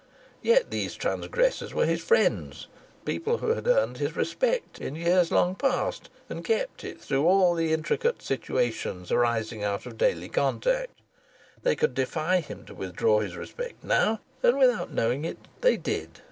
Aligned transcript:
Yet 0.41 0.71
these 0.71 0.95
transgressors 0.95 1.75
were 1.75 1.85
his 1.85 2.01
friends, 2.03 2.65
people 3.05 3.37
who 3.37 3.49
had 3.49 3.67
earned 3.67 3.97
his 3.97 4.15
respect 4.15 4.79
in 4.81 4.95
years 4.95 5.29
long 5.31 5.53
past 5.53 6.09
and 6.27 6.43
kept 6.43 6.83
it 6.83 6.99
through 6.99 7.27
all 7.27 7.53
the 7.53 7.71
intricate 7.71 8.19
situations 8.23 9.11
arising 9.11 9.63
out 9.63 9.85
of 9.85 9.99
daily 9.99 10.27
contact. 10.27 10.99
They 11.61 11.75
could 11.75 11.93
defy 11.93 12.39
him 12.39 12.65
to 12.65 12.73
withdraw 12.73 13.19
his 13.19 13.37
respect 13.37 13.83
now; 13.83 14.21
and, 14.41 14.57
without 14.57 14.91
knowing 14.91 15.23
it, 15.23 15.37
they 15.61 15.77
did. 15.77 16.19